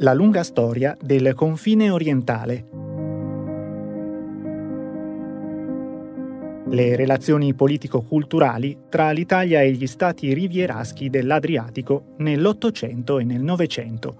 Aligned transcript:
La 0.00 0.12
lunga 0.12 0.42
storia 0.42 0.94
del 1.00 1.32
confine 1.32 1.88
orientale. 1.88 2.66
Le 6.68 6.96
relazioni 6.96 7.54
politico-culturali 7.54 8.76
tra 8.90 9.10
l'Italia 9.12 9.62
e 9.62 9.72
gli 9.72 9.86
stati 9.86 10.34
rivieraschi 10.34 11.08
dell'Adriatico 11.08 12.12
nell'Ottocento 12.18 13.18
e 13.18 13.24
nel 13.24 13.40
Novecento. 13.40 14.16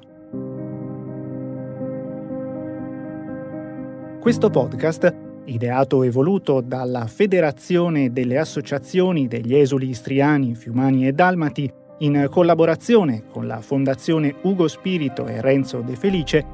Questo 4.18 4.48
podcast, 4.48 5.14
ideato 5.44 6.02
e 6.02 6.10
voluto 6.10 6.62
dalla 6.62 7.06
Federazione 7.06 8.14
delle 8.14 8.38
Associazioni 8.38 9.28
degli 9.28 9.54
Esuli 9.54 9.90
Istriani, 9.90 10.54
Fiumani 10.54 11.06
e 11.06 11.12
Dalmati, 11.12 11.70
in 11.98 12.26
collaborazione 12.30 13.24
con 13.30 13.46
la 13.46 13.60
Fondazione 13.60 14.34
Ugo 14.42 14.68
Spirito 14.68 15.26
e 15.26 15.40
Renzo 15.40 15.80
De 15.80 15.96
Felice, 15.96 16.44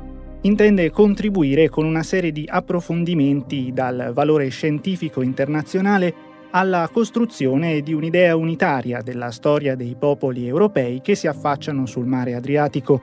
intende 0.42 0.90
contribuire 0.90 1.68
con 1.68 1.84
una 1.84 2.02
serie 2.02 2.32
di 2.32 2.44
approfondimenti 2.48 3.72
dal 3.72 4.10
valore 4.12 4.48
scientifico 4.48 5.22
internazionale 5.22 6.30
alla 6.50 6.88
costruzione 6.92 7.80
di 7.80 7.92
un'idea 7.94 8.36
unitaria 8.36 9.00
della 9.00 9.30
storia 9.30 9.74
dei 9.74 9.96
popoli 9.98 10.46
europei 10.46 11.00
che 11.00 11.14
si 11.14 11.26
affacciano 11.26 11.86
sul 11.86 12.06
mare 12.06 12.34
Adriatico, 12.34 13.00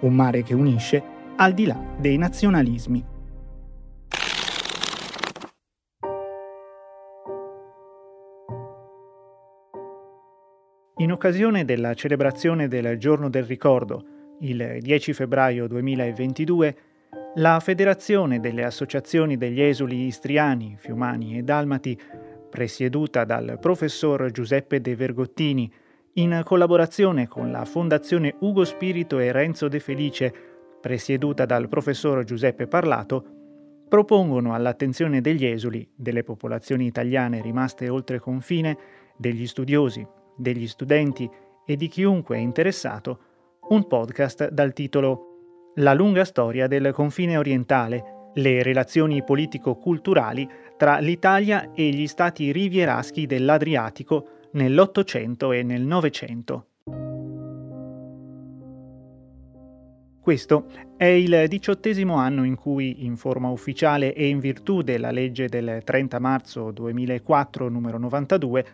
un 0.00 0.14
mare 0.14 0.42
che 0.42 0.54
unisce 0.54 1.02
al 1.36 1.54
di 1.54 1.66
là 1.66 1.80
dei 1.98 2.18
nazionalismi. 2.18 3.09
In 11.00 11.12
occasione 11.12 11.64
della 11.64 11.94
celebrazione 11.94 12.68
del 12.68 12.98
Giorno 12.98 13.30
del 13.30 13.44
Ricordo, 13.44 14.36
il 14.40 14.80
10 14.80 15.14
febbraio 15.14 15.66
2022, 15.66 16.76
la 17.36 17.58
Federazione 17.58 18.38
delle 18.38 18.64
Associazioni 18.64 19.38
degli 19.38 19.62
Esuli 19.62 20.04
Istriani, 20.04 20.76
Fiumani 20.78 21.38
e 21.38 21.42
Dalmati, 21.42 21.98
presieduta 22.50 23.24
dal 23.24 23.56
professor 23.58 24.30
Giuseppe 24.30 24.82
De 24.82 24.94
Vergottini, 24.94 25.72
in 26.14 26.42
collaborazione 26.44 27.28
con 27.28 27.50
la 27.50 27.64
Fondazione 27.64 28.34
Ugo 28.40 28.64
Spirito 28.64 29.18
e 29.18 29.32
Renzo 29.32 29.68
De 29.68 29.80
Felice, 29.80 30.30
presieduta 30.82 31.46
dal 31.46 31.70
professor 31.70 32.24
Giuseppe 32.24 32.66
Parlato, 32.66 33.24
propongono 33.88 34.52
all'attenzione 34.52 35.22
degli 35.22 35.46
esuli, 35.46 35.90
delle 35.96 36.24
popolazioni 36.24 36.84
italiane 36.84 37.40
rimaste 37.40 37.88
oltre 37.88 38.18
confine, 38.18 38.76
degli 39.16 39.46
studiosi, 39.46 40.06
degli 40.40 40.66
studenti 40.66 41.28
e 41.64 41.76
di 41.76 41.88
chiunque 41.88 42.36
è 42.36 42.40
interessato 42.40 43.18
un 43.68 43.86
podcast 43.86 44.48
dal 44.48 44.72
titolo 44.72 45.72
La 45.76 45.94
lunga 45.94 46.24
storia 46.24 46.66
del 46.66 46.90
confine 46.92 47.36
orientale, 47.36 48.30
le 48.34 48.62
relazioni 48.62 49.22
politico-culturali 49.22 50.48
tra 50.76 50.98
l'Italia 50.98 51.72
e 51.72 51.90
gli 51.90 52.06
stati 52.06 52.50
rivieraschi 52.52 53.26
dell'Adriatico 53.26 54.48
nell'Ottocento 54.52 55.52
e 55.52 55.62
nel 55.62 55.82
Novecento. 55.82 56.64
Questo 60.20 60.66
è 60.96 61.06
il 61.06 61.46
diciottesimo 61.48 62.14
anno 62.14 62.44
in 62.44 62.54
cui, 62.54 63.04
in 63.04 63.16
forma 63.16 63.48
ufficiale 63.48 64.12
e 64.12 64.28
in 64.28 64.38
virtù 64.38 64.82
della 64.82 65.10
legge 65.10 65.48
del 65.48 65.80
30 65.82 66.18
marzo 66.18 66.70
2004 66.70 67.68
numero 67.68 67.98
92, 67.98 68.66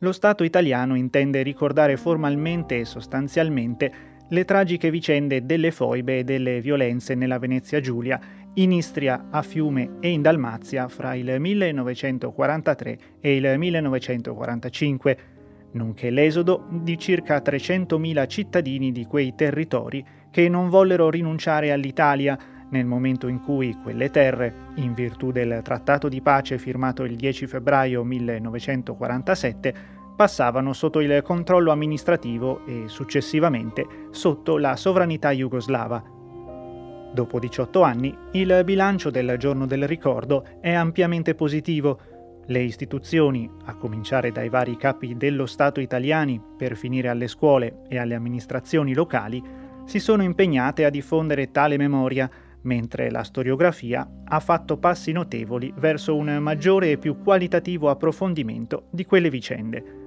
lo 0.00 0.12
Stato 0.12 0.44
italiano 0.44 0.94
intende 0.94 1.42
ricordare 1.42 1.96
formalmente 1.96 2.80
e 2.80 2.84
sostanzialmente 2.84 4.14
le 4.28 4.44
tragiche 4.44 4.90
vicende 4.90 5.46
delle 5.46 5.70
foibe 5.70 6.18
e 6.18 6.24
delle 6.24 6.60
violenze 6.60 7.14
nella 7.14 7.38
Venezia 7.38 7.80
Giulia, 7.80 8.20
in 8.54 8.72
Istria, 8.72 9.28
a 9.30 9.42
Fiume 9.42 9.98
e 10.00 10.08
in 10.10 10.20
Dalmazia 10.20 10.88
fra 10.88 11.14
il 11.14 11.36
1943 11.38 12.98
e 13.20 13.36
il 13.36 13.58
1945, 13.58 15.18
nonché 15.72 16.10
l'esodo 16.10 16.66
di 16.68 16.98
circa 16.98 17.38
300.000 17.38 18.26
cittadini 18.26 18.92
di 18.92 19.04
quei 19.06 19.34
territori 19.34 20.04
che 20.30 20.48
non 20.48 20.68
vollero 20.68 21.08
rinunciare 21.08 21.70
all'Italia 21.70 22.36
nel 22.70 22.84
momento 22.84 23.28
in 23.28 23.40
cui 23.40 23.76
quelle 23.82 24.10
terre, 24.10 24.72
in 24.76 24.94
virtù 24.94 25.30
del 25.30 25.60
trattato 25.62 26.08
di 26.08 26.20
pace 26.20 26.58
firmato 26.58 27.04
il 27.04 27.16
10 27.16 27.46
febbraio 27.46 28.02
1947, 28.02 29.74
passavano 30.16 30.72
sotto 30.72 31.00
il 31.00 31.22
controllo 31.22 31.70
amministrativo 31.70 32.64
e 32.66 32.84
successivamente 32.86 33.86
sotto 34.10 34.56
la 34.56 34.74
sovranità 34.74 35.30
jugoslava. 35.30 36.02
Dopo 37.12 37.38
18 37.38 37.82
anni, 37.82 38.16
il 38.32 38.62
bilancio 38.64 39.10
del 39.10 39.36
giorno 39.38 39.66
del 39.66 39.86
ricordo 39.86 40.44
è 40.60 40.72
ampiamente 40.72 41.34
positivo. 41.34 41.98
Le 42.46 42.60
istituzioni, 42.60 43.50
a 43.66 43.74
cominciare 43.74 44.32
dai 44.32 44.48
vari 44.48 44.76
capi 44.76 45.16
dello 45.16 45.46
Stato 45.46 45.80
italiani 45.80 46.40
per 46.56 46.76
finire 46.76 47.08
alle 47.08 47.28
scuole 47.28 47.82
e 47.88 47.98
alle 47.98 48.14
amministrazioni 48.14 48.94
locali, 48.94 49.42
si 49.84 49.98
sono 49.98 50.22
impegnate 50.22 50.84
a 50.84 50.90
diffondere 50.90 51.50
tale 51.50 51.76
memoria 51.76 52.28
mentre 52.66 53.10
la 53.10 53.22
storiografia 53.22 54.06
ha 54.24 54.40
fatto 54.40 54.76
passi 54.76 55.12
notevoli 55.12 55.72
verso 55.76 56.14
un 56.14 56.36
maggiore 56.40 56.90
e 56.90 56.98
più 56.98 57.22
qualitativo 57.22 57.88
approfondimento 57.88 58.88
di 58.90 59.06
quelle 59.06 59.30
vicende. 59.30 60.04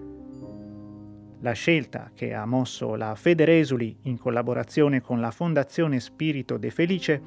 La 1.42 1.53
scelta 1.53 2.12
che 2.14 2.34
ha 2.34 2.46
mosso 2.46 2.96
la 2.96 3.16
Federesuli 3.16 3.97
in 4.03 4.18
collaborazione 4.18 5.02
con 5.02 5.22
la 5.22 5.31
Fondazione 5.31 6.02
Spirito 6.02 6.58
De 6.58 6.70
Felice 6.70 7.22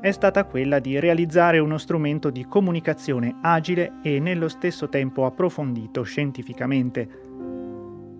è 0.00 0.10
stata 0.10 0.44
quella 0.44 0.78
di 0.78 0.98
realizzare 0.98 1.58
uno 1.58 1.76
strumento 1.76 2.30
di 2.30 2.46
comunicazione 2.46 3.36
agile 3.42 3.98
e 4.02 4.20
nello 4.20 4.48
stesso 4.48 4.88
tempo 4.88 5.26
approfondito 5.26 6.02
scientificamente. 6.02 7.08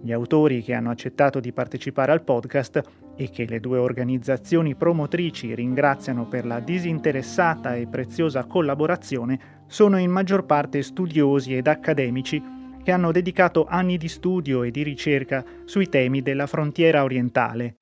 Gli 0.03 0.13
autori 0.13 0.63
che 0.63 0.75
hanno 0.75 0.91
accettato 0.91 1.41
di 1.41 1.53
partecipare 1.53 2.13
al 2.13 2.23
podcast 2.23 2.83
e 3.21 3.31
che 3.31 3.47
le 3.47 3.59
due 3.59 3.79
organizzazioni 3.79 4.77
promotrici 4.77 5.53
ringraziano 5.53 6.29
per 6.29 6.47
la 6.47 6.61
disinteressata 6.61 7.75
e 7.75 7.89
preziosa 7.89 8.45
collaborazione 8.45 9.65
sono 9.67 9.99
in 9.99 10.09
maggior 10.09 10.47
parte 10.47 10.83
studiosi 10.83 11.57
ed 11.57 11.67
accademici 11.67 12.41
che 12.81 12.93
hanno 12.93 13.11
dedicato 13.11 13.67
anni 13.69 13.99
di 13.99 14.07
studio 14.07 14.63
e 14.63 14.71
di 14.71 14.85
ricerca 14.85 15.45
sui 15.65 15.89
temi 15.89 16.23
della 16.23 16.47
frontiera 16.47 17.03
orientale. 17.03 17.75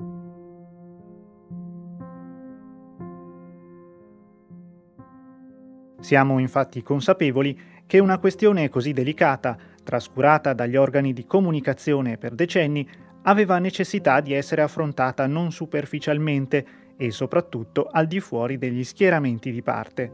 Siamo 6.00 6.38
infatti 6.38 6.82
consapevoli 6.82 7.60
che 7.84 7.98
una 7.98 8.18
questione 8.18 8.70
così 8.70 8.92
delicata, 8.92 9.56
trascurata 9.86 10.52
dagli 10.52 10.74
organi 10.74 11.12
di 11.12 11.24
comunicazione 11.26 12.18
per 12.18 12.34
decenni, 12.34 12.86
aveva 13.22 13.58
necessità 13.58 14.20
di 14.20 14.32
essere 14.32 14.62
affrontata 14.62 15.28
non 15.28 15.52
superficialmente 15.52 16.66
e 16.96 17.12
soprattutto 17.12 17.86
al 17.88 18.08
di 18.08 18.18
fuori 18.18 18.58
degli 18.58 18.82
schieramenti 18.82 19.52
di 19.52 19.62
parte. 19.62 20.12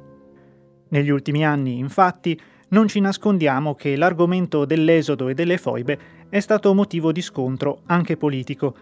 Negli 0.91 1.09
ultimi 1.09 1.45
anni, 1.45 1.79
infatti, 1.79 2.39
non 2.69 2.87
ci 2.87 3.01
nascondiamo 3.01 3.75
che 3.75 3.97
l'argomento 3.97 4.67
dell'esodo 4.67 5.29
e 5.29 5.35
delle 5.35 5.57
foibe 5.57 5.99
è 6.29 6.41
stato 6.41 6.75
motivo 6.75 7.11
di 7.11 7.23
scontro 7.23 7.81
anche 7.87 8.19
politico, 8.19 8.75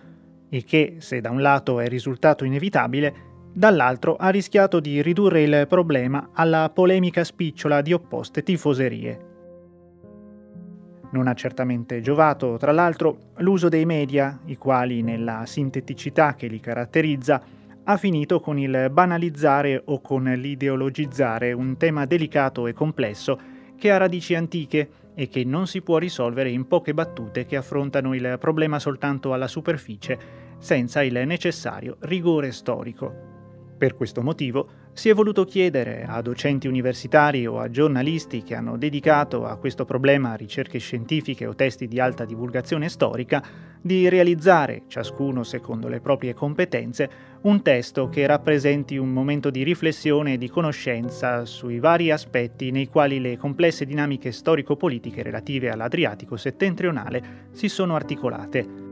il 0.48 0.64
che, 0.64 0.96
se 0.98 1.20
da 1.20 1.30
un 1.30 1.40
lato 1.40 1.78
è 1.78 1.86
risultato 1.86 2.44
inevitabile, 2.44 3.28
dall'altro 3.52 4.16
ha 4.16 4.28
rischiato 4.30 4.80
di 4.80 5.02
ridurre 5.02 5.42
il 5.42 5.66
problema 5.68 6.30
alla 6.32 6.70
polemica 6.72 7.22
spicciola 7.22 7.80
di 7.80 7.92
opposte 7.92 8.42
tifoserie. 8.42 9.29
Non 11.12 11.26
ha 11.26 11.34
certamente 11.34 12.00
giovato, 12.00 12.56
tra 12.56 12.72
l'altro, 12.72 13.32
l'uso 13.38 13.68
dei 13.68 13.84
media, 13.84 14.38
i 14.46 14.56
quali, 14.56 15.02
nella 15.02 15.44
sinteticità 15.44 16.34
che 16.34 16.46
li 16.46 16.60
caratterizza, 16.60 17.42
ha 17.82 17.96
finito 17.96 18.40
con 18.40 18.58
il 18.58 18.88
banalizzare 18.92 19.82
o 19.86 20.00
con 20.00 20.24
l'ideologizzare 20.24 21.52
un 21.52 21.76
tema 21.76 22.04
delicato 22.04 22.66
e 22.66 22.72
complesso 22.72 23.38
che 23.76 23.90
ha 23.90 23.96
radici 23.96 24.34
antiche 24.34 24.90
e 25.14 25.28
che 25.28 25.44
non 25.44 25.66
si 25.66 25.82
può 25.82 25.98
risolvere 25.98 26.50
in 26.50 26.68
poche 26.68 26.94
battute 26.94 27.46
che 27.46 27.56
affrontano 27.56 28.14
il 28.14 28.36
problema 28.38 28.78
soltanto 28.78 29.32
alla 29.32 29.48
superficie, 29.48 30.18
senza 30.58 31.02
il 31.02 31.26
necessario 31.26 31.96
rigore 32.00 32.52
storico. 32.52 33.28
Per 33.76 33.96
questo 33.96 34.22
motivo 34.22 34.68
si 34.92 35.08
è 35.08 35.14
voluto 35.14 35.44
chiedere 35.44 36.04
a 36.06 36.20
docenti 36.20 36.66
universitari 36.66 37.46
o 37.46 37.58
a 37.58 37.70
giornalisti 37.70 38.42
che 38.42 38.54
hanno 38.54 38.76
dedicato 38.76 39.46
a 39.46 39.56
questo 39.56 39.84
problema 39.84 40.34
ricerche 40.34 40.78
scientifiche 40.78 41.46
o 41.46 41.54
testi 41.54 41.86
di 41.86 42.00
alta 42.00 42.24
divulgazione 42.24 42.88
storica 42.88 43.42
di 43.80 44.08
realizzare, 44.08 44.82
ciascuno 44.88 45.42
secondo 45.42 45.88
le 45.88 46.00
proprie 46.00 46.34
competenze, 46.34 47.08
un 47.42 47.62
testo 47.62 48.10
che 48.10 48.26
rappresenti 48.26 48.98
un 48.98 49.08
momento 49.08 49.48
di 49.48 49.62
riflessione 49.62 50.34
e 50.34 50.38
di 50.38 50.50
conoscenza 50.50 51.46
sui 51.46 51.78
vari 51.78 52.10
aspetti 52.10 52.70
nei 52.70 52.88
quali 52.88 53.20
le 53.20 53.38
complesse 53.38 53.86
dinamiche 53.86 54.32
storico-politiche 54.32 55.22
relative 55.22 55.70
all'Adriatico 55.70 56.36
settentrionale 56.36 57.48
si 57.52 57.68
sono 57.68 57.94
articolate. 57.94 58.88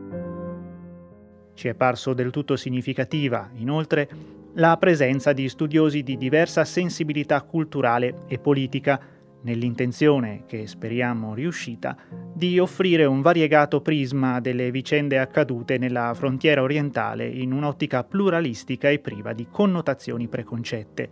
Ci 1.53 1.69
è 1.69 1.75
parso 1.75 2.15
del 2.15 2.31
tutto 2.31 2.57
significativa, 2.57 3.51
inoltre, 3.57 4.38
la 4.59 4.77
presenza 4.77 5.33
di 5.33 5.49
studiosi 5.49 6.03
di 6.03 6.17
diversa 6.17 6.65
sensibilità 6.65 7.43
culturale 7.43 8.25
e 8.27 8.39
politica, 8.39 9.01
nell'intenzione, 9.43 10.43
che 10.47 10.67
speriamo 10.67 11.33
riuscita, 11.33 11.97
di 12.35 12.59
offrire 12.59 13.05
un 13.05 13.21
variegato 13.21 13.81
prisma 13.81 14.41
delle 14.41 14.73
vicende 14.73 15.21
accadute 15.21 15.79
nella 15.79 16.13
frontiera 16.15 16.61
orientale 16.61 17.27
in 17.27 17.53
un'ottica 17.53 18.03
pluralistica 18.03 18.89
e 18.89 18.99
priva 18.99 19.33
di 19.33 19.47
connotazioni 19.49 20.27
preconcette. 20.27 21.09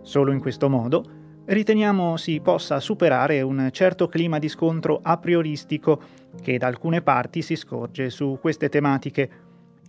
Solo 0.00 0.32
in 0.32 0.40
questo 0.40 0.70
modo 0.70 1.18
riteniamo 1.44 2.16
si 2.16 2.40
possa 2.40 2.80
superare 2.80 3.42
un 3.42 3.68
certo 3.72 4.08
clima 4.08 4.38
di 4.38 4.48
scontro 4.48 5.00
a 5.02 5.18
prioristico 5.18 6.00
che 6.40 6.56
da 6.56 6.68
alcune 6.68 7.02
parti 7.02 7.42
si 7.42 7.56
scorge 7.56 8.08
su 8.08 8.38
queste 8.40 8.70
tematiche, 8.70 9.30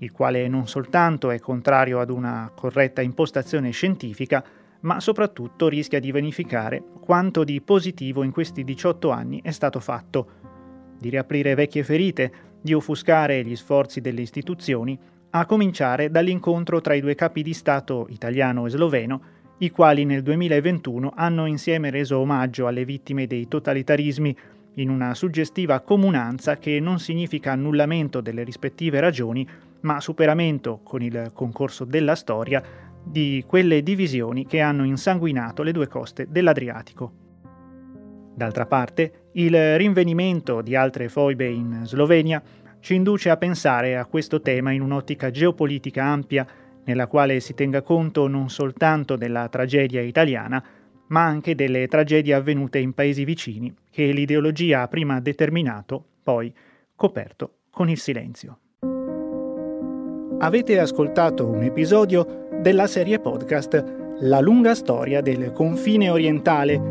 il 0.02 0.12
quale 0.12 0.48
non 0.48 0.68
soltanto 0.68 1.30
è 1.30 1.40
contrario 1.40 2.00
ad 2.00 2.10
una 2.10 2.52
corretta 2.56 3.02
impostazione 3.02 3.72
scientifica, 3.72 4.44
ma 4.82 5.00
soprattutto 5.00 5.68
rischia 5.68 6.00
di 6.00 6.12
vanificare 6.12 6.84
quanto 7.00 7.44
di 7.44 7.62
positivo 7.62 8.24
in 8.24 8.32
questi 8.32 8.64
18 8.64 9.12
anni 9.12 9.42
è 9.44 9.52
stato 9.52 9.80
fatto, 9.80 10.28
di 10.98 11.10
riaprire 11.10 11.54
vecchie 11.54 11.84
ferite, 11.84 12.32
di 12.62 12.74
offuscare 12.74 13.44
gli 13.44 13.56
sforzi 13.56 14.02
delle 14.02 14.22
istituzioni, 14.22 14.98
a 15.32 15.46
cominciare 15.46 16.10
dall'incontro 16.10 16.82
tra 16.82 16.94
i 16.94 17.02
due 17.02 17.16
capi 17.16 17.44
di 17.44 17.54
Stato 17.54 18.08
italiano 18.10 18.66
e 18.66 18.70
sloveno, 18.70 19.22
i 19.60 19.70
quali 19.70 20.04
nel 20.04 20.24
2021 20.24 21.14
hanno 21.16 21.46
insieme 21.46 21.92
reso 21.92 22.18
omaggio 22.18 22.66
alle 22.66 22.86
vittime 22.86 23.28
dei 23.28 23.48
totalitarismi 23.48 24.36
in 24.76 24.90
una 24.90 25.14
suggestiva 25.14 25.80
comunanza 25.82 26.58
che 26.58 26.80
non 26.80 27.00
significa 27.00 27.52
annullamento 27.52 28.20
delle 28.22 28.44
rispettive 28.44 29.00
ragioni, 29.00 29.48
ma 29.82 30.00
superamento, 30.00 30.82
con 30.84 31.02
il 31.02 31.32
concorso 31.34 31.86
della 31.86 32.16
storia, 32.16 32.64
di 33.04 33.44
quelle 33.48 33.82
divisioni 33.82 34.46
che 34.46 34.62
hanno 34.62 34.84
insanguinato 34.84 35.64
le 35.64 35.72
due 35.72 35.88
coste 35.88 36.28
dell'Adriatico. 36.30 37.14
D'altra 38.36 38.66
parte, 38.66 39.30
il 39.34 39.78
rinvenimento 39.78 40.62
di 40.62 40.76
altre 40.76 41.10
foibe 41.10 41.48
in 41.48 41.82
Slovenia 41.84 42.42
ci 42.80 42.96
induce 42.96 43.30
a 43.30 43.38
pensare 43.38 43.98
a 43.98 44.06
questo 44.06 44.42
tema 44.42 44.72
in 44.72 44.82
un'ottica 44.82 45.30
geopolitica 45.30 46.04
ampia 46.04 46.48
nella 46.84 47.08
quale 47.08 47.40
si 47.40 47.54
tenga 47.54 47.82
conto 47.82 48.28
non 48.28 48.50
soltanto 48.50 49.16
della 49.16 49.48
tragedia 49.50 50.02
italiana, 50.02 50.64
ma 51.08 51.26
anche 51.26 51.56
delle 51.56 51.88
tragedie 51.88 52.34
avvenute 52.34 52.80
in 52.80 52.94
paesi 52.94 53.26
vicini 53.26 53.74
che 53.90 54.12
l'ideologia 54.12 54.82
ha 54.82 54.88
prima 54.88 55.20
determinato, 55.20 56.04
poi 56.24 56.54
coperto 56.96 57.58
con 57.70 57.90
il 57.90 58.00
silenzio. 58.00 58.58
Avete 60.44 60.80
ascoltato 60.80 61.48
un 61.48 61.62
episodio 61.62 62.48
della 62.64 62.88
serie 62.88 63.20
podcast 63.20 63.84
La 64.22 64.40
lunga 64.40 64.74
storia 64.74 65.22
del 65.22 65.52
confine 65.52 66.10
orientale, 66.10 66.82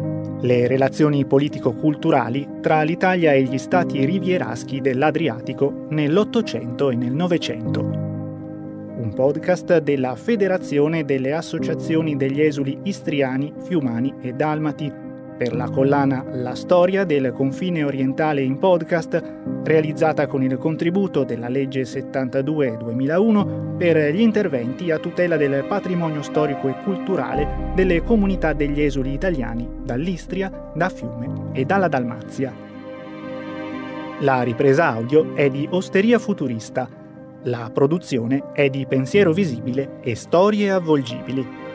le 0.41 0.69
relazioni 0.69 1.25
politico-culturali 1.25 2.47
tra 2.61 2.83
l'Italia 2.83 3.33
e 3.33 3.43
gli 3.43 3.59
stati 3.59 4.05
rivieraschi 4.05 4.81
dell'Adriatico 4.81 5.87
nell'Ottocento 5.89 6.91
e 6.91 6.95
nel 6.95 7.13
Novecento. 7.13 7.81
Un 7.81 9.11
podcast 9.17 9.79
della 9.79 10.15
Federazione 10.15 11.05
delle 11.05 11.33
Associazioni 11.33 12.17
degli 12.17 12.41
Esuli 12.41 12.79
Istriani, 12.85 13.53
Fiumani 13.65 14.15
e 14.21 14.33
Dalmati, 14.33 15.00
per 15.41 15.57
la 15.57 15.71
collana 15.71 16.23
La 16.33 16.55
storia 16.55 17.05
del 17.05 17.33
confine 17.33 17.83
orientale 17.83 18.43
in 18.43 18.59
podcast, 18.59 19.23
realizzata 19.65 20.27
con 20.27 20.43
il 20.43 20.59
contributo 20.59 21.25
della 21.25 21.49
legge 21.49 21.85
72-2001 21.85 23.79
per 23.79 24.13
gli 24.13 24.21
interventi 24.21 24.91
a 24.91 24.99
tutela 24.99 25.39
del 25.39 25.65
patrimonio 25.67 26.21
storico 26.21 26.69
e 26.69 26.77
culturale 26.85 27.73
delle 27.75 28.03
comunità 28.03 28.53
degli 28.53 28.83
esuli 28.83 29.15
italiani 29.15 29.67
dall'Istria, 29.83 30.73
da 30.75 30.91
Fiume 30.91 31.53
e 31.53 31.65
dalla 31.65 31.89
Dalmazia. 31.89 32.53
La 34.19 34.43
ripresa 34.43 34.89
audio 34.89 35.35
è 35.35 35.49
di 35.49 35.67
Osteria 35.71 36.19
Futurista 36.19 36.87
la 37.45 37.71
produzione 37.73 38.53
è 38.53 38.69
di 38.69 38.85
pensiero 38.87 39.33
visibile 39.33 40.01
e 40.03 40.15
storie 40.15 40.71
avvolgibili. 40.71 41.70